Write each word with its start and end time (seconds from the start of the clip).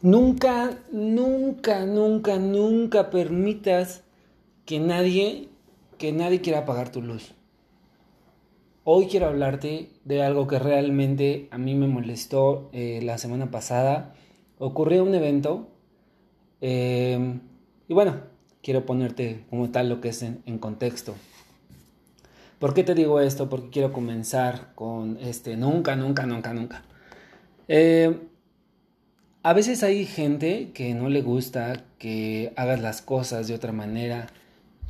Nunca, 0.00 0.78
nunca, 0.92 1.84
nunca, 1.84 2.38
nunca 2.38 3.10
permitas 3.10 4.04
que 4.64 4.78
nadie, 4.78 5.48
que 5.98 6.12
nadie 6.12 6.40
quiera 6.40 6.60
apagar 6.60 6.92
tu 6.92 7.02
luz. 7.02 7.34
Hoy 8.84 9.08
quiero 9.08 9.26
hablarte 9.26 9.90
de 10.04 10.22
algo 10.22 10.46
que 10.46 10.60
realmente 10.60 11.48
a 11.50 11.58
mí 11.58 11.74
me 11.74 11.88
molestó 11.88 12.70
eh, 12.72 13.00
la 13.02 13.18
semana 13.18 13.50
pasada. 13.50 14.14
Ocurrió 14.58 15.02
un 15.02 15.16
evento 15.16 15.68
eh, 16.60 17.40
y 17.88 17.92
bueno, 17.92 18.20
quiero 18.62 18.86
ponerte 18.86 19.46
como 19.50 19.70
tal 19.70 19.88
lo 19.88 20.00
que 20.00 20.10
es 20.10 20.22
en, 20.22 20.58
contexto. 20.58 21.16
¿Por 22.60 22.72
qué 22.72 22.84
te 22.84 22.94
digo 22.94 23.20
esto? 23.20 23.48
Porque 23.48 23.70
quiero 23.70 23.92
comenzar 23.92 24.74
con 24.76 25.18
este 25.20 25.56
nunca, 25.56 25.96
nunca, 25.96 26.24
nunca, 26.24 26.54
nunca. 26.54 26.82
Eh, 27.66 28.16
a 29.42 29.52
veces 29.52 29.82
hay 29.82 30.04
gente 30.04 30.72
que 30.74 30.94
no 30.94 31.08
le 31.08 31.22
gusta 31.22 31.84
que 31.98 32.52
hagas 32.56 32.80
las 32.80 33.02
cosas 33.02 33.46
de 33.46 33.54
otra 33.54 33.72
manera 33.72 34.26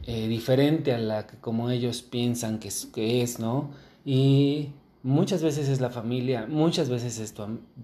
eh, 0.07 0.27
diferente 0.27 0.95
a 0.95 0.99
la 0.99 1.27
que 1.27 1.37
como 1.37 1.71
ellos 1.71 2.03
piensan 2.03 2.59
que 2.59 2.69
es, 2.69 2.89
es, 2.97 3.39
¿no? 3.39 3.71
Y 4.07 4.71
muchas 5.03 5.43
veces 5.43 5.69
es 5.69 5.81
la 5.83 5.91
familia, 5.91 6.47
muchas 6.49 6.89
veces 6.89 7.35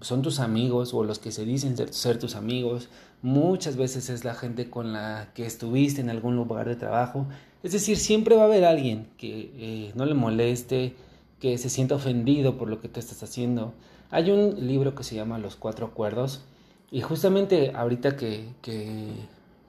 son 0.01 0.21
tus 0.23 0.39
amigos 0.39 0.93
o 0.95 1.03
los 1.03 1.19
que 1.19 1.31
se 1.31 1.45
dicen 1.45 1.77
ser, 1.93 2.17
tus 2.17 2.35
amigos, 2.35 2.89
muchas 3.21 3.77
veces 3.77 4.09
es 4.09 4.25
la 4.25 4.33
gente 4.33 4.69
con 4.69 4.91
la 4.91 5.29
que 5.35 5.45
estuviste 5.45 6.01
en 6.01 6.09
algún 6.09 6.35
lugar 6.35 6.67
de 6.67 6.75
trabajo. 6.75 7.27
Es 7.61 7.73
decir, 7.73 7.97
siempre 7.97 8.35
va 8.35 8.43
a 8.43 8.45
haber 8.45 8.65
alguien 8.65 9.07
que 9.17 9.51
eh, 9.57 9.91
no 9.95 10.05
le 10.05 10.15
moleste, 10.15 10.95
que 11.39 11.59
se 11.59 11.69
sienta 11.69 11.93
ofendido 11.95 12.57
por 12.57 12.69
lo 12.69 12.81
que 12.81 12.89
tú 12.89 12.99
estás 12.99 13.21
haciendo. 13.21 13.73
Hay 14.09 14.31
un 14.31 14.67
libro 14.67 14.95
que 14.95 15.03
se 15.03 15.15
llama 15.15 15.37
Los 15.37 15.55
Cuatro 15.55 15.85
Acuerdos 15.85 16.41
y 16.91 17.01
justamente 17.01 17.71
ahorita 17.75 18.15
que, 18.15 18.45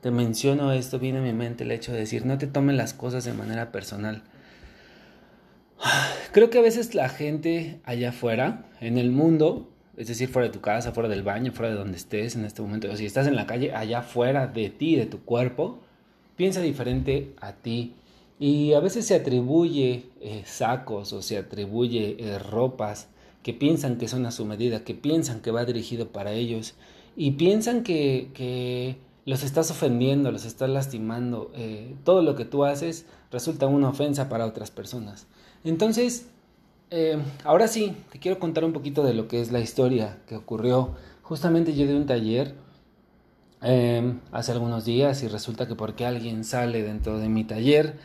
te 0.01 0.11
menciono 0.11 0.73
esto, 0.73 0.99
viene 0.99 1.19
a 1.19 1.23
mi 1.23 1.33
mente 1.33 1.65
el 1.65 1.73
hecho 1.73 1.93
de 1.93 1.99
decir, 1.99 2.25
no 2.27 2.39
te 2.39 2.47
tomen 2.47 2.77
las 2.77 2.95
cosas 2.95 3.25
de 3.25 3.33
manera 3.33 3.73
personal. 3.73 4.23
Creo 6.33 6.51
que 6.51 6.59
a 6.59 6.63
veces 6.63 6.95
la 6.95 7.09
gente 7.09 7.81
allá 7.85 8.11
afuera, 8.11 8.67
en 8.81 8.99
el 8.99 9.11
mundo, 9.11 9.69
es 9.97 10.09
decir, 10.09 10.29
fuera 10.29 10.49
de 10.49 10.53
tu 10.53 10.61
casa, 10.61 10.93
fuera 10.93 11.09
del 11.09 11.23
baño, 11.23 11.53
fuera 11.53 11.71
de 11.73 11.79
donde 11.79 11.97
estés 11.97 12.37
en 12.37 12.45
este 12.45 12.63
momento, 12.63 12.91
o 12.91 12.97
si 12.97 13.07
estás 13.07 13.27
en 13.27 13.35
la 13.35 13.47
calle, 13.47 13.75
allá 13.75 14.01
afuera 14.01 14.47
de 14.47 14.71
ti, 14.71 14.95
de 14.95 15.07
tu 15.07 15.25
cuerpo, 15.25 15.81
piensa 16.37 16.61
diferente 16.61 17.35
a 17.41 17.53
ti. 17.53 17.95
Y 18.39 18.75
a 18.75 18.81
veces 18.81 19.07
se 19.07 19.15
atribuye 19.15 20.05
eh, 20.21 20.43
sacos 20.45 21.15
o 21.15 21.23
se 21.23 21.39
atribuye 21.39 22.17
eh, 22.19 22.39
ropas 22.39 23.09
que 23.43 23.55
piensan 23.55 23.97
que 23.97 24.09
son 24.09 24.27
a 24.27 24.31
su 24.31 24.45
medida, 24.45 24.85
que 24.85 24.95
piensan 24.95 25.41
que 25.41 25.51
va 25.51 25.65
dirigido 25.65 26.09
para 26.09 26.33
ellos 26.33 26.75
y 27.17 27.33
piensan 27.33 27.83
que, 27.83 28.99
los 29.25 29.43
estás 29.43 29.73
ofendiendo, 29.73 30.31
los 30.31 30.45
estás 30.45 30.71
lastimando. 30.71 31.51
Eh, 31.57 31.97
todo 32.05 32.23
lo 32.23 32.37
que 32.37 32.45
tú 32.45 32.65
haces 32.65 33.07
resulta 33.33 33.67
una 33.67 33.89
ofensa 33.89 34.29
para 34.29 34.47
otras 34.47 34.71
personas. 34.71 35.27
Entonces, 35.65 36.29
eh, 36.91 37.19
ahora 37.43 37.67
sí, 37.67 37.97
te 38.13 38.21
quiero 38.21 38.39
contar 38.39 38.65
un 38.65 38.73
poquito 38.73 39.03
de 39.03 39.15
lo 39.15 39.27
que 39.27 39.41
es 39.41 39.51
la 39.51 39.59
historia 39.59 40.19
que 40.29 40.37
ocurrió. 40.37 40.95
Justamente 41.23 41.75
yo 41.75 41.87
di 41.87 41.95
un 41.95 42.07
taller 42.07 42.55
eh, 43.63 44.15
hace 44.31 44.53
algunos 44.53 44.85
días 44.85 45.25
y 45.25 45.29
resulta 45.29 45.67
que 45.67 45.75
porque 45.75 46.07
alguien 46.07 46.45
sale 46.45 46.85
dentro 46.85 47.19
de 47.19 47.29
mi 47.29 47.43
taller, 47.43 47.99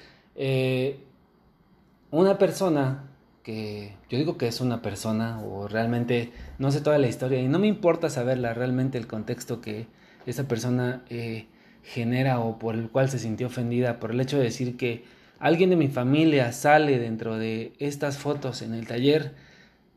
una 2.10 2.40
persona 2.40 3.11
que 3.44 3.94
yo 4.10 4.18
digo 4.18 4.38
que 4.38 4.48
es 4.48 4.62
una 4.62 4.82
persona 4.82 5.42
o 5.42 5.68
realmente 5.68 6.32
no 6.60 6.72
sé 6.72 6.82
toda 6.82 6.98
la 6.98 7.08
historia 7.08 7.40
y 7.40 7.48
no 7.48 7.60
me 7.60 7.68
importa 7.68 8.10
saberla 8.10 8.54
realmente 8.54 8.98
el 8.98 9.08
contexto 9.08 9.62
que 9.62 9.88
esa 10.26 10.48
persona 10.48 11.04
eh, 11.10 11.48
genera 11.84 12.40
o 12.40 12.60
por 12.60 12.76
el 12.76 12.90
cual 12.90 13.10
se 13.10 13.20
sintió 13.20 13.48
ofendida 13.48 14.00
por 14.00 14.12
el 14.12 14.22
hecho 14.22 14.38
de 14.38 14.44
decir 14.44 14.78
que 14.78 15.04
alguien 15.40 15.70
de 15.72 15.76
mi 15.76 15.88
familia 15.88 16.52
sale 16.52 17.00
dentro 17.00 17.38
de 17.38 17.74
estas 17.80 18.18
fotos 18.18 18.62
en 18.62 18.74
el 18.74 18.86
taller 18.88 19.34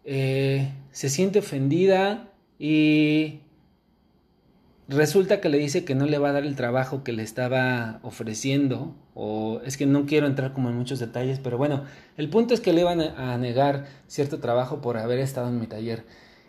eh, 0.05 0.71
se 0.91 1.09
siente 1.09 1.39
ofendida 1.39 2.29
y 2.59 3.41
resulta 4.89 5.41
que 5.41 5.49
le 5.49 5.59
dice 5.59 5.85
que 5.85 5.95
no 5.95 6.07
le 6.07 6.19
va 6.19 6.31
a 6.31 6.33
dar 6.33 6.45
el 6.45 6.57
trabajo 6.57 7.03
que 7.05 7.13
le 7.13 7.23
estaba 7.23 8.01
ofreciendo, 8.03 8.95
o 9.15 9.61
es 9.65 9.77
que 9.77 9.87
no 9.87 10.07
quiero 10.07 10.27
entrar 10.27 10.53
como 10.53 10.69
en 10.69 10.77
muchos 10.77 10.99
detalles, 10.99 11.41
pero 11.43 11.59
bueno, 11.59 11.85
el 12.17 12.29
punto 12.29 12.55
es 12.55 12.61
que 12.61 12.73
le 12.73 12.85
van 12.85 13.01
a 13.01 13.37
negar 13.39 13.87
cierto 14.07 14.41
trabajo 14.41 14.81
por 14.81 14.99
haber 14.99 15.19
estado 15.19 15.49
en 15.49 15.61
mi 15.61 15.67
taller. 15.67 16.05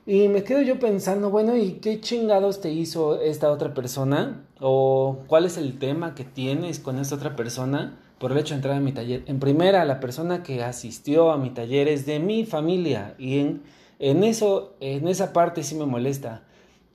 Y 0.08 0.28
me 0.28 0.44
quedo 0.44 0.62
yo 0.62 0.80
pensando, 0.80 1.32
bueno, 1.32 1.58
¿y 1.58 1.74
qué 1.82 2.00
chingados 2.00 2.62
te 2.62 2.72
hizo 2.72 3.20
esta 3.22 3.50
otra 3.50 3.74
persona? 3.74 4.46
¿O 4.60 5.24
cuál 5.28 5.46
es 5.46 5.58
el 5.58 5.80
tema 5.80 6.14
que 6.14 6.24
tienes 6.24 6.80
con 6.80 7.00
esta 7.00 7.16
otra 7.16 7.36
persona 7.36 7.98
por 8.20 8.32
el 8.32 8.38
hecho 8.38 8.54
de 8.54 8.58
entrar 8.58 8.76
a 8.76 8.80
mi 8.80 8.92
taller? 8.92 9.24
En 9.26 9.40
primera, 9.40 9.84
la 9.84 10.00
persona 10.00 10.44
que 10.44 10.64
asistió 10.64 11.32
a 11.32 11.38
mi 11.38 11.50
taller 11.50 11.88
es 11.88 12.06
de 12.06 12.20
mi 12.20 12.46
familia 12.46 13.16
y 13.18 13.40
en, 13.40 13.64
en 13.98 14.24
eso, 14.24 14.76
en 14.80 15.08
esa 15.08 15.34
parte 15.34 15.64
sí 15.64 15.74
me 15.74 15.88
molesta 15.88 16.44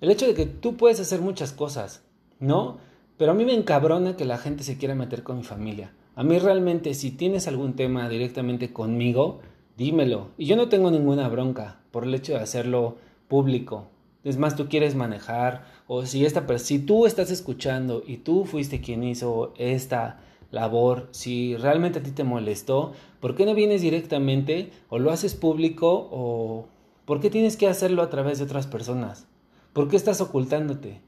el 0.01 0.11
hecho 0.11 0.27
de 0.27 0.35
que 0.35 0.47
tú 0.47 0.77
puedes 0.77 1.01
hacer 1.01 1.21
muchas 1.21 1.53
cosas, 1.53 2.03
¿no? 2.39 2.79
Pero 3.17 3.33
a 3.33 3.35
mí 3.35 3.45
me 3.45 3.55
encabrona 3.55 4.17
que 4.17 4.25
la 4.25 4.39
gente 4.39 4.65
se 4.65 4.79
quiera 4.79 4.95
meter 4.95 5.23
con 5.23 5.39
mi 5.39 5.43
familia. 5.43 5.93
A 6.15 6.23
mí 6.23 6.39
realmente, 6.39 6.95
si 6.95 7.11
tienes 7.11 7.47
algún 7.49 7.75
tema 7.75 8.09
directamente 8.09 8.73
conmigo, 8.73 9.41
dímelo. 9.77 10.29
Y 10.39 10.47
yo 10.47 10.57
no 10.57 10.69
tengo 10.69 10.91
ninguna 10.91 11.29
bronca 11.29 11.81
por 11.91 12.05
el 12.05 12.15
hecho 12.15 12.33
de 12.33 12.41
hacerlo 12.41 12.97
público. 13.29 13.89
Es 14.25 14.37
más, 14.37 14.57
tú 14.57 14.69
quieres 14.69 14.95
manejar, 14.95 15.65
o 15.87 16.05
si 16.05 16.25
esta 16.25 16.47
si 16.59 16.79
tú 16.79 17.07
estás 17.07 17.31
escuchando 17.31 18.03
y 18.07 18.19
tú 18.19 18.45
fuiste 18.45 18.81
quien 18.81 19.03
hizo 19.03 19.55
esta 19.57 20.21
labor, 20.51 21.09
si 21.11 21.57
realmente 21.57 22.01
a 22.01 22.03
ti 22.03 22.11
te 22.11 22.25
molestó, 22.25 22.93
¿por 23.21 23.35
qué 23.35 23.47
no 23.47 23.55
vienes 23.55 23.83
directamente 23.83 24.71
o 24.89 24.99
lo 24.99 25.11
haces 25.11 25.35
público 25.35 26.09
o 26.11 26.69
por 27.05 27.21
qué 27.21 27.31
tienes 27.31 27.57
que 27.57 27.69
hacerlo 27.69 28.03
a 28.03 28.11
través 28.11 28.39
de 28.39 28.45
otras 28.45 28.67
personas? 28.67 29.27
¿Por 29.73 29.89
qué 29.89 29.97
estás 29.97 30.21
ocultándote? 30.21 31.01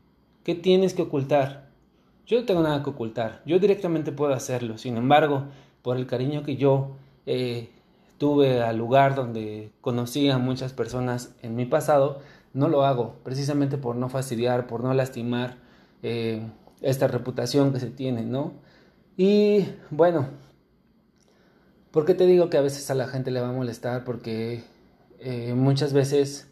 ¿Qué 0.44 0.54
tienes 0.54 0.94
que 0.94 1.02
ocultar? 1.02 1.68
Yo 2.26 2.38
no 2.38 2.46
tengo 2.46 2.62
nada 2.62 2.82
que 2.84 2.90
ocultar, 2.90 3.42
yo 3.44 3.58
directamente 3.58 4.12
puedo 4.12 4.32
hacerlo. 4.32 4.78
Sin 4.78 4.96
embargo, 4.96 5.46
por 5.82 5.96
el 5.96 6.06
cariño 6.06 6.44
que 6.44 6.56
yo 6.56 6.92
eh, 7.26 7.70
tuve 8.18 8.62
al 8.62 8.76
lugar 8.76 9.16
donde 9.16 9.72
conocí 9.80 10.30
a 10.30 10.38
muchas 10.38 10.72
personas 10.72 11.34
en 11.42 11.56
mi 11.56 11.64
pasado, 11.64 12.20
no 12.54 12.68
lo 12.68 12.84
hago, 12.84 13.16
precisamente 13.24 13.78
por 13.78 13.96
no 13.96 14.08
fastidiar, 14.08 14.68
por 14.68 14.84
no 14.84 14.94
lastimar 14.94 15.56
eh, 16.04 16.42
esta 16.82 17.08
reputación 17.08 17.72
que 17.72 17.80
se 17.80 17.90
tiene, 17.90 18.22
¿no? 18.22 18.52
Y 19.16 19.66
bueno, 19.90 20.28
¿por 21.90 22.04
qué 22.04 22.14
te 22.14 22.26
digo 22.26 22.48
que 22.48 22.58
a 22.58 22.62
veces 22.62 22.88
a 22.90 22.94
la 22.94 23.08
gente 23.08 23.32
le 23.32 23.40
va 23.40 23.48
a 23.48 23.52
molestar? 23.52 24.04
Porque 24.04 24.62
eh, 25.18 25.54
muchas 25.54 25.92
veces... 25.92 26.48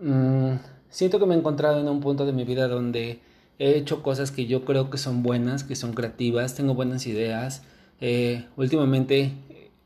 Mm, 0.00 0.54
siento 0.90 1.18
que 1.18 1.26
me 1.26 1.34
he 1.34 1.38
encontrado 1.38 1.80
en 1.80 1.88
un 1.88 2.00
punto 2.00 2.26
de 2.26 2.32
mi 2.32 2.44
vida 2.44 2.68
donde 2.68 3.20
he 3.58 3.76
hecho 3.76 4.02
cosas 4.02 4.30
que 4.30 4.46
yo 4.46 4.64
creo 4.64 4.90
que 4.90 4.98
son 4.98 5.22
buenas, 5.22 5.64
que 5.64 5.76
son 5.76 5.94
creativas, 5.94 6.54
tengo 6.54 6.74
buenas 6.74 7.06
ideas. 7.06 7.62
Eh, 8.00 8.44
últimamente, 8.56 9.32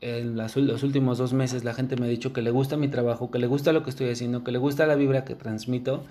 en 0.01 0.35
los 0.35 0.83
últimos 0.83 1.17
dos 1.17 1.33
meses, 1.33 1.63
la 1.63 1.73
gente 1.73 1.95
me 1.95 2.05
ha 2.05 2.09
dicho 2.09 2.33
que 2.33 2.41
le 2.41 2.51
gusta 2.51 2.77
mi 2.77 2.87
trabajo, 2.87 3.31
que 3.31 3.39
le 3.39 3.47
gusta 3.47 3.71
lo 3.71 3.83
que 3.83 3.89
estoy 3.89 4.09
haciendo, 4.09 4.43
que 4.43 4.51
le 4.51 4.57
gusta 4.57 4.85
la 4.85 4.95
vibra 4.95 5.23
que 5.23 5.35
transmito. 5.35 6.03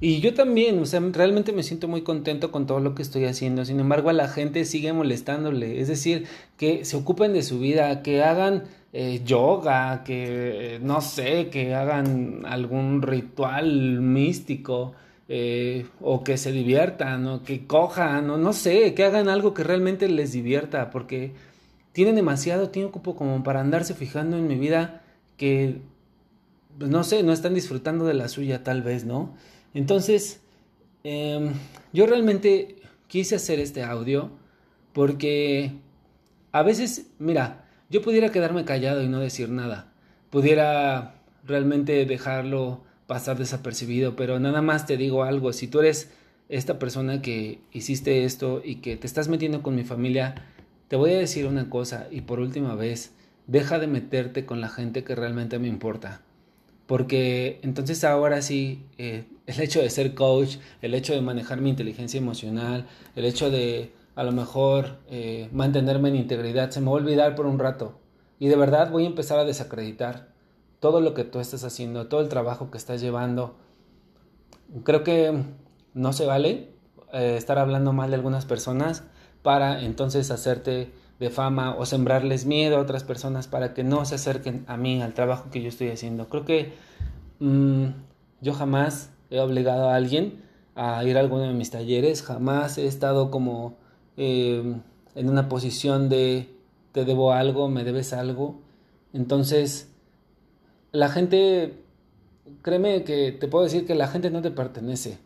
Y 0.00 0.20
yo 0.20 0.34
también, 0.34 0.78
o 0.80 0.86
sea, 0.86 1.00
realmente 1.12 1.52
me 1.52 1.62
siento 1.62 1.88
muy 1.88 2.02
contento 2.02 2.50
con 2.50 2.66
todo 2.66 2.80
lo 2.80 2.94
que 2.94 3.02
estoy 3.02 3.24
haciendo. 3.24 3.64
Sin 3.64 3.80
embargo, 3.80 4.10
a 4.10 4.12
la 4.12 4.28
gente 4.28 4.64
sigue 4.64 4.92
molestándole. 4.92 5.80
Es 5.80 5.88
decir, 5.88 6.26
que 6.56 6.84
se 6.84 6.96
ocupen 6.96 7.32
de 7.32 7.42
su 7.42 7.58
vida, 7.58 8.02
que 8.02 8.22
hagan 8.22 8.64
eh, 8.92 9.22
yoga, 9.24 10.04
que 10.04 10.78
no 10.82 11.00
sé, 11.00 11.48
que 11.48 11.74
hagan 11.74 12.42
algún 12.46 13.02
ritual 13.02 14.00
místico. 14.00 14.94
Eh, 15.26 15.86
o 16.02 16.22
que 16.22 16.36
se 16.36 16.52
diviertan, 16.52 17.26
o 17.26 17.42
que 17.42 17.66
cojan, 17.66 18.28
o 18.28 18.36
no 18.36 18.52
sé, 18.52 18.92
que 18.92 19.04
hagan 19.04 19.30
algo 19.30 19.54
que 19.54 19.64
realmente 19.64 20.06
les 20.06 20.32
divierta, 20.32 20.90
porque 20.90 21.32
tienen 21.92 22.16
demasiado 22.16 22.68
tiempo 22.68 23.16
como 23.16 23.42
para 23.42 23.60
andarse 23.60 23.94
fijando 23.94 24.36
en 24.36 24.48
mi 24.48 24.56
vida 24.56 25.02
que, 25.38 25.80
pues 26.78 26.90
no 26.90 27.04
sé, 27.04 27.22
no 27.22 27.32
están 27.32 27.54
disfrutando 27.54 28.04
de 28.04 28.14
la 28.14 28.28
suya 28.28 28.64
tal 28.64 28.82
vez, 28.82 29.04
¿no? 29.04 29.34
Entonces, 29.74 30.40
em, 31.02 31.52
yo 31.92 32.06
realmente 32.06 32.76
quise 33.08 33.36
hacer 33.36 33.60
este 33.60 33.82
audio 33.82 34.30
porque 34.92 35.72
a 36.52 36.62
veces, 36.62 37.08
mira, 37.18 37.66
yo 37.90 38.00
pudiera 38.00 38.30
quedarme 38.30 38.64
callado 38.64 39.02
y 39.02 39.08
no 39.08 39.20
decir 39.20 39.50
nada, 39.50 39.92
pudiera 40.30 41.16
realmente 41.44 42.06
dejarlo 42.06 42.82
pasar 43.06 43.36
desapercibido, 43.36 44.16
pero 44.16 44.40
nada 44.40 44.62
más 44.62 44.86
te 44.86 44.96
digo 44.96 45.24
algo, 45.24 45.52
si 45.52 45.66
tú 45.66 45.80
eres 45.80 46.10
esta 46.48 46.78
persona 46.78 47.22
que 47.22 47.58
hiciste 47.72 48.24
esto 48.24 48.62
y 48.64 48.76
que 48.76 48.96
te 48.96 49.06
estás 49.06 49.28
metiendo 49.28 49.62
con 49.62 49.74
mi 49.74 49.84
familia, 49.84 50.34
te 50.88 50.96
voy 50.96 51.12
a 51.12 51.18
decir 51.18 51.46
una 51.46 51.68
cosa 51.70 52.06
y 52.10 52.22
por 52.22 52.40
última 52.40 52.74
vez, 52.74 53.12
deja 53.46 53.78
de 53.78 53.86
meterte 53.86 54.46
con 54.46 54.60
la 54.60 54.68
gente 54.68 55.04
que 55.04 55.14
realmente 55.14 55.58
me 55.58 55.68
importa. 55.68 56.22
Porque 56.86 57.60
entonces 57.62 58.04
ahora 58.04 58.42
sí, 58.42 58.86
eh, 58.98 59.24
el 59.46 59.60
hecho 59.60 59.80
de 59.80 59.90
ser 59.90 60.14
coach, 60.14 60.56
el 60.82 60.94
hecho 60.94 61.12
de 61.12 61.20
manejar 61.20 61.60
mi 61.60 61.70
inteligencia 61.70 62.18
emocional, 62.18 62.86
el 63.16 63.24
hecho 63.24 63.50
de 63.50 63.92
a 64.14 64.22
lo 64.22 64.32
mejor 64.32 64.98
eh, 65.08 65.48
mantenerme 65.52 66.08
en 66.08 66.16
integridad, 66.16 66.70
se 66.70 66.80
me 66.80 66.86
va 66.86 66.92
a 66.92 66.96
olvidar 66.96 67.34
por 67.34 67.46
un 67.46 67.58
rato. 67.58 67.98
Y 68.38 68.48
de 68.48 68.56
verdad 68.56 68.90
voy 68.90 69.04
a 69.04 69.08
empezar 69.08 69.38
a 69.38 69.44
desacreditar 69.44 70.28
todo 70.80 71.00
lo 71.00 71.14
que 71.14 71.24
tú 71.24 71.40
estás 71.40 71.64
haciendo, 71.64 72.08
todo 72.08 72.20
el 72.20 72.28
trabajo 72.28 72.70
que 72.70 72.78
estás 72.78 73.00
llevando. 73.00 73.56
Creo 74.84 75.02
que 75.02 75.42
no 75.94 76.12
se 76.12 76.26
vale 76.26 76.70
eh, 77.12 77.36
estar 77.36 77.58
hablando 77.58 77.92
mal 77.92 78.10
de 78.10 78.16
algunas 78.16 78.44
personas 78.44 79.04
para 79.42 79.82
entonces 79.82 80.30
hacerte 80.30 80.92
de 81.24 81.30
fama 81.30 81.74
o 81.76 81.86
sembrarles 81.86 82.46
miedo 82.46 82.76
a 82.76 82.80
otras 82.80 83.02
personas 83.02 83.48
para 83.48 83.74
que 83.74 83.82
no 83.82 84.04
se 84.04 84.14
acerquen 84.14 84.64
a 84.68 84.76
mí, 84.76 85.02
al 85.02 85.14
trabajo 85.14 85.50
que 85.50 85.62
yo 85.62 85.68
estoy 85.68 85.88
haciendo. 85.88 86.28
Creo 86.28 86.44
que 86.44 86.72
mm, 87.40 87.86
yo 88.40 88.52
jamás 88.52 89.10
he 89.30 89.40
obligado 89.40 89.88
a 89.88 89.96
alguien 89.96 90.42
a 90.74 91.02
ir 91.04 91.16
a 91.16 91.20
alguno 91.20 91.42
de 91.42 91.54
mis 91.54 91.70
talleres, 91.70 92.22
jamás 92.22 92.78
he 92.78 92.86
estado 92.86 93.30
como 93.30 93.76
eh, 94.16 94.76
en 95.14 95.28
una 95.28 95.48
posición 95.48 96.08
de 96.08 96.48
te 96.92 97.04
debo 97.04 97.32
algo, 97.32 97.68
me 97.68 97.84
debes 97.84 98.12
algo. 98.12 98.60
Entonces, 99.12 99.88
la 100.92 101.08
gente, 101.08 101.82
créeme 102.62 103.04
que 103.04 103.32
te 103.32 103.48
puedo 103.48 103.64
decir 103.64 103.86
que 103.86 103.94
la 103.94 104.08
gente 104.08 104.30
no 104.30 104.42
te 104.42 104.50
pertenece. 104.50 105.18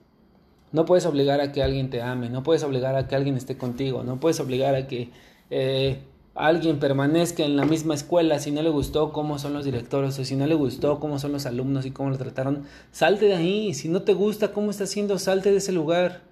No 0.70 0.84
puedes 0.84 1.06
obligar 1.06 1.40
a 1.40 1.50
que 1.52 1.62
alguien 1.62 1.88
te 1.90 2.02
ame, 2.02 2.28
no 2.28 2.42
puedes 2.42 2.62
obligar 2.62 2.94
a 2.94 3.08
que 3.08 3.16
alguien 3.16 3.36
esté 3.36 3.56
contigo, 3.56 4.04
no 4.04 4.20
puedes 4.20 4.38
obligar 4.40 4.74
a 4.74 4.86
que 4.86 5.10
eh, 5.50 5.98
alguien 6.34 6.78
permanezca 6.78 7.44
en 7.44 7.56
la 7.56 7.64
misma 7.64 7.94
escuela 7.94 8.38
si 8.38 8.52
no 8.52 8.62
le 8.62 8.70
gustó 8.70 9.12
cómo 9.12 9.38
son 9.38 9.54
los 9.54 9.64
directores 9.64 10.18
o 10.18 10.24
si 10.24 10.36
no 10.36 10.46
le 10.46 10.54
gustó 10.54 11.00
cómo 11.00 11.18
son 11.18 11.32
los 11.32 11.46
alumnos 11.46 11.84
y 11.84 11.90
cómo 11.90 12.10
lo 12.10 12.18
trataron. 12.18 12.64
Salte 12.92 13.26
de 13.26 13.34
ahí, 13.34 13.74
si 13.74 13.88
no 13.88 14.02
te 14.02 14.14
gusta 14.14 14.52
cómo 14.52 14.70
está 14.70 14.84
haciendo, 14.84 15.18
salte 15.18 15.50
de 15.50 15.58
ese 15.58 15.72
lugar. 15.72 16.22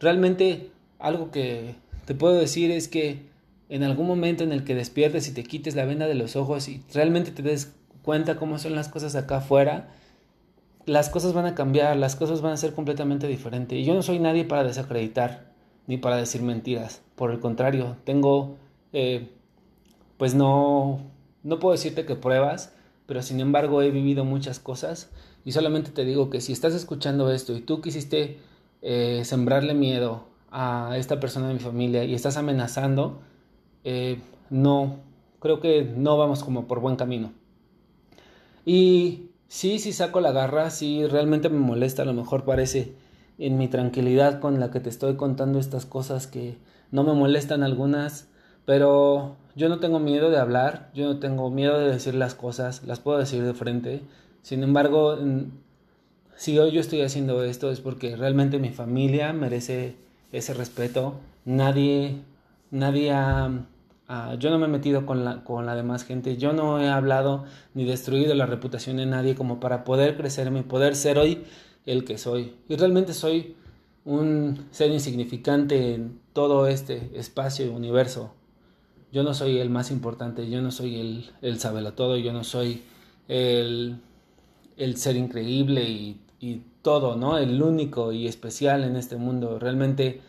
Realmente 0.00 0.70
algo 0.98 1.30
que 1.30 1.76
te 2.04 2.14
puedo 2.14 2.34
decir 2.34 2.70
es 2.70 2.88
que 2.88 3.26
en 3.68 3.84
algún 3.84 4.06
momento 4.06 4.42
en 4.42 4.52
el 4.52 4.64
que 4.64 4.74
despiertes 4.74 5.28
y 5.28 5.32
te 5.32 5.44
quites 5.44 5.76
la 5.76 5.84
venda 5.84 6.06
de 6.06 6.14
los 6.14 6.36
ojos 6.36 6.68
y 6.68 6.82
realmente 6.92 7.30
te 7.30 7.42
des 7.42 7.72
cuenta 8.02 8.36
cómo 8.36 8.58
son 8.58 8.74
las 8.74 8.88
cosas 8.88 9.14
acá 9.14 9.38
afuera, 9.38 9.88
las 10.84 11.08
cosas 11.08 11.32
van 11.32 11.46
a 11.46 11.54
cambiar, 11.54 11.96
las 11.96 12.16
cosas 12.16 12.42
van 12.42 12.52
a 12.52 12.56
ser 12.56 12.74
completamente 12.74 13.26
diferentes. 13.28 13.78
Y 13.78 13.84
yo 13.84 13.94
no 13.94 14.02
soy 14.02 14.18
nadie 14.18 14.44
para 14.44 14.64
desacreditar 14.64 15.53
ni 15.86 15.96
para 15.96 16.16
decir 16.16 16.42
mentiras. 16.42 17.02
Por 17.16 17.30
el 17.30 17.40
contrario, 17.40 17.96
tengo, 18.04 18.56
eh, 18.92 19.30
pues 20.16 20.34
no, 20.34 21.00
no 21.42 21.58
puedo 21.58 21.72
decirte 21.72 22.06
que 22.06 22.16
pruebas, 22.16 22.72
pero 23.06 23.22
sin 23.22 23.40
embargo 23.40 23.82
he 23.82 23.90
vivido 23.90 24.24
muchas 24.24 24.58
cosas 24.58 25.10
y 25.44 25.52
solamente 25.52 25.90
te 25.90 26.04
digo 26.04 26.30
que 26.30 26.40
si 26.40 26.52
estás 26.52 26.74
escuchando 26.74 27.30
esto 27.30 27.54
y 27.54 27.60
tú 27.60 27.80
quisiste 27.80 28.38
eh, 28.82 29.22
sembrarle 29.24 29.74
miedo 29.74 30.24
a 30.50 30.96
esta 30.96 31.20
persona 31.20 31.48
de 31.48 31.54
mi 31.54 31.60
familia 31.60 32.04
y 32.04 32.14
estás 32.14 32.36
amenazando, 32.36 33.20
eh, 33.82 34.20
no, 34.50 35.00
creo 35.40 35.60
que 35.60 35.84
no 35.84 36.16
vamos 36.16 36.42
como 36.42 36.66
por 36.66 36.80
buen 36.80 36.96
camino. 36.96 37.32
Y 38.64 39.30
sí, 39.48 39.78
sí 39.78 39.92
saco 39.92 40.20
la 40.20 40.32
garra, 40.32 40.70
sí 40.70 41.06
realmente 41.06 41.50
me 41.50 41.58
molesta, 41.58 42.02
a 42.02 42.06
lo 42.06 42.14
mejor 42.14 42.44
parece 42.44 42.94
en 43.38 43.58
mi 43.58 43.68
tranquilidad 43.68 44.40
con 44.40 44.60
la 44.60 44.70
que 44.70 44.80
te 44.80 44.88
estoy 44.88 45.16
contando 45.16 45.58
estas 45.58 45.86
cosas 45.86 46.26
que 46.26 46.56
no 46.90 47.04
me 47.04 47.12
molestan 47.12 47.62
algunas, 47.62 48.28
pero 48.64 49.36
yo 49.54 49.68
no 49.68 49.80
tengo 49.80 49.98
miedo 49.98 50.30
de 50.30 50.38
hablar, 50.38 50.90
yo 50.94 51.06
no 51.06 51.18
tengo 51.18 51.50
miedo 51.50 51.78
de 51.78 51.90
decir 51.90 52.14
las 52.14 52.34
cosas, 52.34 52.82
las 52.84 53.00
puedo 53.00 53.18
decir 53.18 53.42
de 53.42 53.54
frente. 53.54 54.02
Sin 54.42 54.62
embargo, 54.62 55.18
si 56.36 56.58
hoy 56.58 56.72
yo 56.72 56.80
estoy 56.80 57.02
haciendo 57.02 57.42
esto 57.44 57.70
es 57.70 57.80
porque 57.80 58.16
realmente 58.16 58.58
mi 58.58 58.70
familia 58.70 59.32
merece 59.32 59.96
ese 60.32 60.54
respeto. 60.54 61.14
Nadie, 61.44 62.22
nadie 62.70 63.12
ha 63.12 63.50
yo 64.38 64.50
no 64.50 64.58
me 64.58 64.66
he 64.66 64.68
metido 64.68 65.06
con 65.06 65.24
la, 65.24 65.44
con 65.44 65.64
la 65.66 65.74
demás 65.74 66.04
gente, 66.04 66.36
yo 66.36 66.52
no 66.52 66.80
he 66.80 66.88
hablado 66.88 67.44
ni 67.72 67.84
destruido 67.84 68.34
la 68.34 68.46
reputación 68.46 68.98
de 68.98 69.06
nadie 69.06 69.34
como 69.34 69.60
para 69.60 69.84
poder 69.84 70.16
crecerme, 70.16 70.62
poder 70.62 70.94
ser 70.94 71.18
hoy 71.18 71.44
el 71.86 72.04
que 72.04 72.18
soy. 72.18 72.54
Y 72.68 72.76
realmente 72.76 73.14
soy 73.14 73.56
un 74.04 74.66
ser 74.70 74.90
insignificante 74.90 75.94
en 75.94 76.20
todo 76.32 76.66
este 76.66 77.10
espacio 77.14 77.66
y 77.66 77.68
universo. 77.68 78.34
Yo 79.12 79.22
no 79.22 79.32
soy 79.34 79.58
el 79.58 79.70
más 79.70 79.90
importante, 79.90 80.50
yo 80.50 80.60
no 80.60 80.70
soy 80.70 81.00
el, 81.00 81.30
el 81.40 81.58
todo, 81.94 82.16
yo 82.16 82.32
no 82.32 82.42
soy 82.44 82.82
el, 83.28 83.98
el 84.76 84.96
ser 84.96 85.16
increíble 85.16 85.84
y, 85.84 86.20
y 86.40 86.62
todo, 86.82 87.16
¿no? 87.16 87.38
El 87.38 87.62
único 87.62 88.12
y 88.12 88.26
especial 88.26 88.84
en 88.84 88.96
este 88.96 89.16
mundo. 89.16 89.58
Realmente 89.58 90.20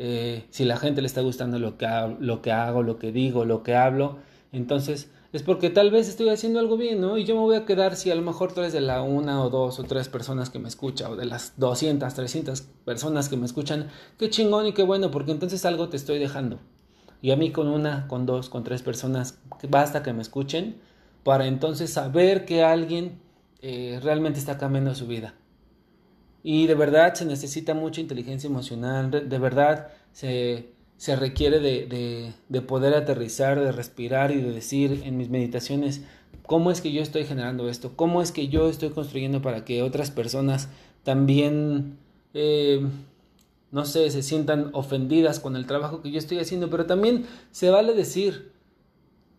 eh, 0.00 0.44
si 0.50 0.64
la 0.64 0.76
gente 0.76 1.00
le 1.00 1.08
está 1.08 1.22
gustando 1.22 1.58
lo 1.58 1.76
que, 1.76 1.88
lo 2.20 2.40
que 2.40 2.52
hago, 2.52 2.84
lo 2.84 3.00
que 3.00 3.10
digo, 3.10 3.44
lo 3.44 3.64
que 3.64 3.74
hablo, 3.74 4.18
entonces 4.52 5.10
es 5.32 5.42
porque 5.42 5.68
tal 5.68 5.90
vez 5.90 6.08
estoy 6.08 6.30
haciendo 6.30 6.58
algo 6.58 6.76
bien, 6.78 7.00
¿no? 7.00 7.18
Y 7.18 7.24
yo 7.24 7.34
me 7.34 7.42
voy 7.42 7.56
a 7.56 7.66
quedar 7.66 7.96
si 7.96 8.10
a 8.10 8.14
lo 8.14 8.22
mejor 8.22 8.52
tú 8.52 8.60
eres 8.60 8.72
de 8.72 8.80
la 8.80 9.02
una 9.02 9.42
o 9.44 9.50
dos 9.50 9.78
o 9.78 9.84
tres 9.84 10.08
personas 10.08 10.48
que 10.48 10.58
me 10.58 10.68
escuchan, 10.68 11.12
o 11.12 11.16
de 11.16 11.26
las 11.26 11.52
200, 11.58 12.14
300 12.14 12.62
personas 12.84 13.28
que 13.28 13.36
me 13.36 13.44
escuchan, 13.44 13.88
qué 14.18 14.30
chingón 14.30 14.66
y 14.66 14.72
qué 14.72 14.82
bueno, 14.82 15.10
porque 15.10 15.32
entonces 15.32 15.64
algo 15.66 15.90
te 15.90 15.98
estoy 15.98 16.18
dejando. 16.18 16.58
Y 17.20 17.32
a 17.32 17.36
mí 17.36 17.50
con 17.52 17.68
una, 17.68 18.06
con 18.08 18.24
dos, 18.24 18.48
con 18.48 18.64
tres 18.64 18.80
personas, 18.82 19.38
basta 19.68 20.02
que 20.02 20.12
me 20.14 20.22
escuchen 20.22 20.80
para 21.24 21.46
entonces 21.46 21.92
saber 21.92 22.46
que 22.46 22.62
alguien 22.62 23.20
eh, 23.60 24.00
realmente 24.02 24.38
está 24.38 24.56
cambiando 24.56 24.94
su 24.94 25.06
vida. 25.06 25.34
Y 26.42 26.66
de 26.68 26.74
verdad 26.74 27.12
se 27.14 27.26
necesita 27.26 27.74
mucha 27.74 28.00
inteligencia 28.00 28.48
emocional, 28.48 29.10
de 29.10 29.38
verdad 29.38 29.88
se, 30.12 30.72
se 30.98 31.14
requiere 31.14 31.60
de, 31.60 32.34
de, 32.48 32.60
poder 32.60 32.92
aterrizar, 32.92 33.58
de 33.60 33.70
respirar 33.70 34.32
y 34.32 34.40
de 34.40 34.50
decir 34.50 35.02
en 35.04 35.16
mis 35.16 35.30
meditaciones 35.30 36.02
cómo 36.44 36.72
es 36.72 36.80
que 36.80 36.92
yo 36.92 37.00
estoy 37.00 37.24
generando 37.24 37.68
esto, 37.68 37.92
cómo 37.94 38.20
es 38.20 38.32
que 38.32 38.48
yo 38.48 38.68
estoy 38.68 38.90
construyendo 38.90 39.40
para 39.40 39.64
que 39.64 39.82
otras 39.82 40.10
personas 40.10 40.68
también, 41.04 41.98
eh, 42.34 42.84
no 43.70 43.84
sé, 43.84 44.10
se 44.10 44.22
sientan 44.22 44.70
ofendidas 44.72 45.38
con 45.38 45.54
el 45.54 45.66
trabajo 45.66 46.02
que 46.02 46.10
yo 46.10 46.18
estoy 46.18 46.40
haciendo, 46.40 46.68
pero 46.68 46.86
también 46.86 47.26
se 47.52 47.70
vale 47.70 47.94
decir, 47.94 48.50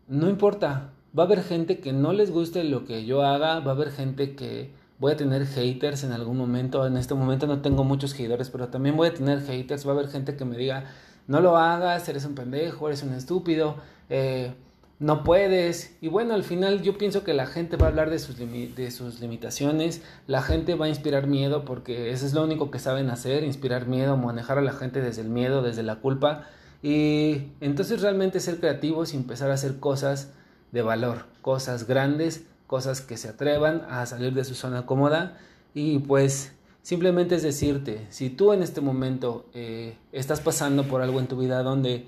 no 0.07 0.29
importa, 0.29 0.94
va 1.17 1.23
a 1.23 1.25
haber 1.25 1.44
gente 1.44 1.79
que 1.79 1.91
no 1.91 2.13
les 2.13 2.31
guste 2.31 2.63
lo 2.63 2.85
que 2.85 3.05
yo 3.05 3.23
haga, 3.23 3.59
va 3.59 3.71
a 3.71 3.75
haber 3.75 3.91
gente 3.91 4.33
que 4.33 4.71
voy 4.98 5.12
a 5.12 5.17
tener 5.17 5.45
haters 5.45 6.03
en 6.05 6.13
algún 6.13 6.38
momento. 6.38 6.86
En 6.86 6.98
este 6.98 7.15
momento 7.15 7.48
no 7.48 7.62
tengo 7.62 7.84
muchos 7.84 8.13
haters, 8.13 8.50
pero 8.50 8.67
también 8.67 8.95
voy 8.95 9.07
a 9.07 9.13
tener 9.13 9.41
haters. 9.41 9.86
Va 9.86 9.91
a 9.91 9.93
haber 9.95 10.10
gente 10.10 10.36
que 10.36 10.45
me 10.45 10.57
diga, 10.57 10.86
no 11.29 11.39
lo 11.39 11.55
hagas, 11.55 12.09
eres 12.09 12.25
un 12.25 12.36
pendejo, 12.36 12.88
eres 12.88 13.03
un 13.03 13.13
estúpido, 13.13 13.77
eh, 14.09 14.53
no 15.00 15.24
puedes. 15.24 15.95
Y 16.01 16.09
bueno, 16.09 16.33
al 16.33 16.43
final 16.43 16.81
yo 16.81 16.98
pienso 16.98 17.24
que 17.24 17.33
la 17.33 17.45
gente 17.45 17.77
va 17.77 17.86
a 17.86 17.89
hablar 17.89 18.09
de 18.09 18.19
sus, 18.19 18.38
de 18.38 18.91
sus 18.91 19.21
limitaciones, 19.21 20.01
la 20.27 20.41
gente 20.41 20.75
va 20.75 20.88
a 20.88 20.89
inspirar 20.89 21.27
miedo 21.27 21.63
porque 21.63 22.12
eso 22.12 22.25
es 22.25 22.33
lo 22.33 22.43
único 22.43 22.69
que 22.69 22.79
saben 22.79 23.09
hacer, 23.09 23.45
inspirar 23.45 23.88
miedo, 23.88 24.17
manejar 24.17 24.57
a 24.57 24.62
la 24.62 24.74
gente 24.74 25.00
desde 25.00 25.21
el 25.21 25.29
miedo, 25.29 25.62
desde 25.62 25.83
la 25.83 26.01
culpa. 26.01 26.48
Y 26.83 27.43
entonces 27.62 28.01
realmente 28.01 28.41
ser 28.41 28.59
creativos 28.59 29.13
y 29.13 29.17
empezar 29.17 29.51
a 29.51 29.53
hacer 29.53 29.79
cosas 29.79 30.33
de 30.74 30.81
valor, 30.81 31.27
cosas 31.41 31.88
grandes 31.88 32.43
cosas 32.69 33.01
que 33.01 33.17
se 33.17 33.29
atrevan 33.29 33.81
a 33.89 34.05
salir 34.05 34.31
de 34.36 34.43
su 34.43 34.53
zona 34.53 34.86
cómoda 34.86 35.39
y 35.74 35.98
pues 35.98 36.53
simplemente 36.81 37.36
es 37.36 37.43
decirte, 37.43 38.05
si 38.09 38.29
tú 38.29 38.53
en 38.53 38.63
este 38.63 38.81
momento 38.81 39.45
eh, 39.53 39.98
estás 40.12 40.41
pasando 40.41 40.83
por 40.83 41.01
algo 41.01 41.19
en 41.19 41.27
tu 41.27 41.38
vida 41.38 41.63
donde 41.63 42.07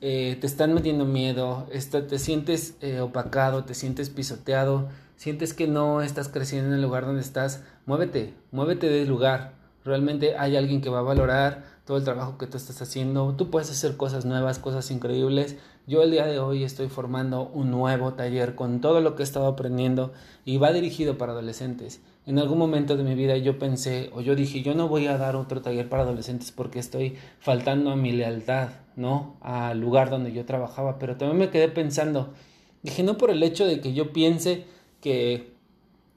eh, 0.00 0.36
te 0.40 0.46
están 0.46 0.74
metiendo 0.74 1.04
miedo, 1.04 1.66
te 1.70 2.18
sientes 2.18 2.76
eh, 2.80 3.00
opacado, 3.00 3.64
te 3.64 3.74
sientes 3.74 4.10
pisoteado, 4.10 4.88
sientes 5.16 5.54
que 5.54 5.66
no 5.66 6.02
estás 6.02 6.28
creciendo 6.28 6.68
en 6.68 6.74
el 6.74 6.82
lugar 6.82 7.06
donde 7.06 7.22
estás, 7.22 7.62
muévete, 7.86 8.34
muévete 8.50 8.88
del 8.88 9.08
lugar. 9.08 9.54
Realmente 9.84 10.36
hay 10.36 10.56
alguien 10.56 10.80
que 10.80 10.88
va 10.88 11.00
a 11.00 11.02
valorar 11.02 11.64
todo 11.84 11.98
el 11.98 12.04
trabajo 12.04 12.38
que 12.38 12.46
tú 12.46 12.56
estás 12.56 12.80
haciendo. 12.80 13.34
Tú 13.36 13.50
puedes 13.50 13.70
hacer 13.70 13.96
cosas 13.96 14.24
nuevas, 14.24 14.58
cosas 14.58 14.90
increíbles. 14.90 15.56
Yo 15.86 16.02
el 16.02 16.10
día 16.10 16.26
de 16.26 16.38
hoy 16.38 16.64
estoy 16.64 16.88
formando 16.88 17.48
un 17.48 17.70
nuevo 17.70 18.14
taller 18.14 18.54
con 18.54 18.80
todo 18.80 19.00
lo 19.00 19.14
que 19.14 19.22
he 19.22 19.24
estado 19.24 19.46
aprendiendo 19.46 20.12
y 20.44 20.56
va 20.56 20.72
dirigido 20.72 21.18
para 21.18 21.32
adolescentes. 21.32 22.00
En 22.26 22.38
algún 22.38 22.58
momento 22.58 22.96
de 22.96 23.04
mi 23.04 23.14
vida 23.14 23.36
yo 23.36 23.58
pensé 23.58 24.10
o 24.14 24.22
yo 24.22 24.34
dije, 24.34 24.62
yo 24.62 24.74
no 24.74 24.88
voy 24.88 25.06
a 25.06 25.18
dar 25.18 25.36
otro 25.36 25.60
taller 25.60 25.88
para 25.88 26.04
adolescentes 26.04 26.52
porque 26.52 26.78
estoy 26.78 27.16
faltando 27.38 27.90
a 27.90 27.96
mi 27.96 28.12
lealtad, 28.12 28.70
¿no? 28.96 29.36
Al 29.42 29.78
lugar 29.78 30.08
donde 30.08 30.32
yo 30.32 30.46
trabajaba, 30.46 30.98
pero 30.98 31.16
también 31.16 31.38
me 31.38 31.50
quedé 31.50 31.68
pensando, 31.68 32.32
dije, 32.82 33.02
no 33.02 33.18
por 33.18 33.30
el 33.30 33.42
hecho 33.42 33.66
de 33.66 33.80
que 33.80 33.92
yo 33.92 34.14
piense 34.14 34.64
que 35.02 35.52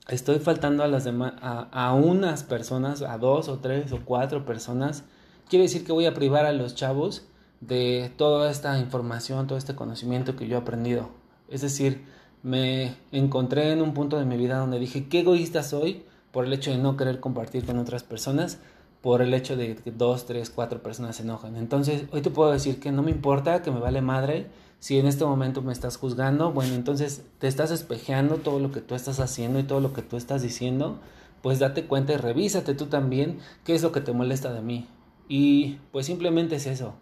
estoy 0.07 0.39
faltando 0.39 0.83
a 0.83 0.87
las 0.87 1.03
demás, 1.03 1.33
a, 1.41 1.67
a 1.71 1.93
unas 1.93 2.43
personas, 2.43 3.01
a 3.01 3.17
dos 3.17 3.49
o 3.49 3.59
tres 3.59 3.91
o 3.91 3.99
cuatro 4.05 4.45
personas, 4.45 5.03
quiere 5.49 5.63
decir 5.63 5.83
que 5.85 5.91
voy 5.91 6.05
a 6.05 6.13
privar 6.13 6.45
a 6.45 6.53
los 6.53 6.73
chavos 6.73 7.27
de 7.59 8.13
toda 8.15 8.49
esta 8.49 8.79
información, 8.79 9.47
todo 9.47 9.57
este 9.57 9.75
conocimiento 9.75 10.37
que 10.37 10.47
yo 10.47 10.55
he 10.55 10.61
aprendido. 10.61 11.09
Es 11.49 11.61
decir, 11.61 12.05
me 12.43 12.95
encontré 13.11 13.71
en 13.71 13.81
un 13.81 13.93
punto 13.93 14.17
de 14.17 14.25
mi 14.25 14.37
vida 14.37 14.57
donde 14.57 14.79
dije, 14.79 15.07
qué 15.07 15.21
egoísta 15.21 15.63
soy 15.63 16.03
por 16.31 16.45
el 16.45 16.53
hecho 16.53 16.71
de 16.71 16.77
no 16.77 16.97
querer 16.97 17.19
compartir 17.19 17.65
con 17.65 17.77
otras 17.79 18.03
personas, 18.03 18.59
por 19.01 19.21
el 19.21 19.33
hecho 19.33 19.55
de 19.55 19.75
que 19.75 19.91
dos, 19.91 20.25
tres, 20.25 20.49
cuatro 20.49 20.81
personas 20.81 21.15
se 21.15 21.23
enojan. 21.23 21.55
Entonces, 21.55 22.03
hoy 22.11 22.21
te 22.21 22.29
puedo 22.29 22.51
decir 22.51 22.79
que 22.79 22.91
no 22.91 23.03
me 23.03 23.11
importa, 23.11 23.61
que 23.61 23.71
me 23.71 23.79
vale 23.79 24.01
madre. 24.01 24.47
Si 24.79 24.99
en 24.99 25.07
este 25.07 25.25
momento 25.25 25.61
me 25.61 25.73
estás 25.73 25.97
juzgando, 25.97 26.51
bueno, 26.51 26.75
entonces 26.75 27.23
te 27.39 27.47
estás 27.47 27.71
espejeando 27.71 28.35
todo 28.35 28.59
lo 28.59 28.71
que 28.71 28.81
tú 28.81 28.93
estás 28.95 29.19
haciendo 29.19 29.59
y 29.59 29.63
todo 29.63 29.79
lo 29.79 29.93
que 29.93 30.03
tú 30.03 30.17
estás 30.17 30.41
diciendo, 30.43 30.99
pues 31.41 31.59
date 31.59 31.85
cuenta 31.85 32.13
y 32.13 32.17
revísate 32.17 32.75
tú 32.75 32.85
también 32.85 33.39
qué 33.63 33.73
es 33.73 33.81
lo 33.81 33.91
que 33.91 34.01
te 34.01 34.13
molesta 34.13 34.53
de 34.53 34.61
mí. 34.61 34.87
Y 35.27 35.79
pues 35.91 36.05
simplemente 36.05 36.57
es 36.57 36.67
eso. 36.67 36.93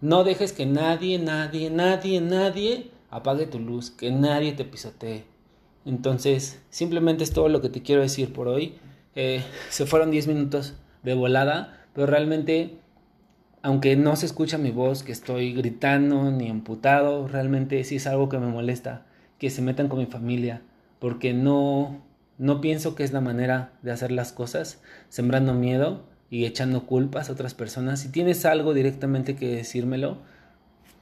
No 0.00 0.24
dejes 0.24 0.52
que 0.52 0.66
nadie, 0.66 1.18
nadie, 1.18 1.70
nadie, 1.70 2.20
nadie 2.20 2.90
apague 3.14 3.46
tu 3.46 3.60
luz, 3.60 3.92
que 3.92 4.10
nadie 4.10 4.54
te 4.54 4.64
pisotee. 4.64 5.24
Entonces, 5.86 6.60
simplemente 6.68 7.22
es 7.22 7.32
todo 7.32 7.48
lo 7.48 7.60
que 7.60 7.68
te 7.68 7.80
quiero 7.80 8.02
decir 8.02 8.32
por 8.32 8.48
hoy. 8.48 8.74
Eh, 9.14 9.44
se 9.70 9.86
fueron 9.86 10.10
10 10.10 10.26
minutos 10.26 10.74
de 11.04 11.14
volada, 11.14 11.80
pero 11.94 12.08
realmente, 12.08 12.78
aunque 13.62 13.94
no 13.94 14.16
se 14.16 14.26
escucha 14.26 14.58
mi 14.58 14.72
voz, 14.72 15.04
que 15.04 15.12
estoy 15.12 15.52
gritando 15.54 16.32
ni 16.32 16.50
amputado, 16.50 17.28
realmente 17.28 17.84
sí 17.84 17.96
es 17.96 18.08
algo 18.08 18.28
que 18.28 18.38
me 18.38 18.48
molesta, 18.48 19.06
que 19.38 19.48
se 19.48 19.62
metan 19.62 19.86
con 19.86 20.00
mi 20.00 20.06
familia, 20.06 20.62
porque 20.98 21.32
no, 21.32 22.02
no 22.36 22.60
pienso 22.60 22.96
que 22.96 23.04
es 23.04 23.12
la 23.12 23.20
manera 23.20 23.74
de 23.82 23.92
hacer 23.92 24.10
las 24.10 24.32
cosas, 24.32 24.82
sembrando 25.08 25.54
miedo 25.54 26.02
y 26.30 26.46
echando 26.46 26.84
culpas 26.84 27.28
a 27.28 27.34
otras 27.34 27.54
personas. 27.54 28.00
Si 28.00 28.08
tienes 28.10 28.44
algo 28.44 28.74
directamente 28.74 29.36
que 29.36 29.54
decírmelo, 29.54 30.18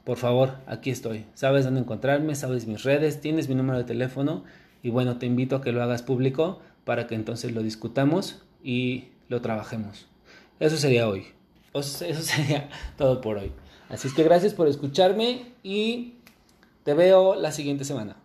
por 0.03 0.17
favor, 0.17 0.57
aquí 0.67 0.89
estoy. 0.89 1.25
Sabes 1.33 1.65
dónde 1.65 1.81
encontrarme, 1.81 2.35
sabes 2.35 2.67
mis 2.67 2.83
redes, 2.83 3.21
tienes 3.21 3.47
mi 3.47 3.55
número 3.55 3.77
de 3.77 3.85
teléfono 3.85 4.43
y 4.81 4.89
bueno, 4.89 5.17
te 5.17 5.25
invito 5.25 5.55
a 5.55 5.61
que 5.61 5.71
lo 5.71 5.81
hagas 5.81 6.01
público 6.01 6.59
para 6.83 7.07
que 7.07 7.15
entonces 7.15 7.53
lo 7.53 7.63
discutamos 7.63 8.41
y 8.63 9.09
lo 9.29 9.41
trabajemos. 9.41 10.07
Eso 10.59 10.77
sería 10.77 11.07
hoy. 11.07 11.27
Eso 11.73 12.05
sería 12.21 12.69
todo 12.97 13.21
por 13.21 13.37
hoy. 13.37 13.51
Así 13.89 14.07
es 14.07 14.13
que 14.13 14.23
gracias 14.23 14.53
por 14.53 14.67
escucharme 14.67 15.53
y 15.63 16.15
te 16.83 16.93
veo 16.93 17.35
la 17.35 17.51
siguiente 17.51 17.85
semana. 17.85 18.17